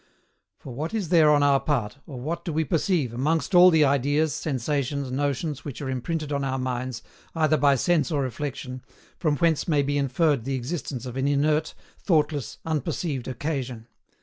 For, 0.57 0.73
what 0.73 0.95
is 0.95 1.09
there 1.09 1.29
on 1.29 1.43
our 1.43 1.59
part, 1.59 1.99
or 2.07 2.19
what 2.19 2.43
do 2.43 2.51
we 2.51 2.63
perceive, 2.65 3.13
amongst 3.13 3.53
all 3.53 3.69
the 3.69 3.85
ideas, 3.85 4.33
sensations, 4.33 5.11
notions 5.11 5.63
which 5.63 5.79
are 5.79 5.91
imprinted 5.91 6.33
on 6.33 6.43
our 6.43 6.57
minds, 6.57 7.03
either 7.35 7.55
by 7.55 7.75
sense 7.75 8.11
or 8.11 8.23
reflexion, 8.23 8.81
from 9.19 9.37
whence 9.37 9.67
may 9.67 9.83
be 9.83 9.99
inferred 9.99 10.43
the 10.43 10.55
existence 10.55 11.05
of 11.05 11.17
an 11.17 11.27
inert, 11.27 11.75
thoughtless, 11.99 12.57
unperceived 12.65 13.27
occasion? 13.27 13.85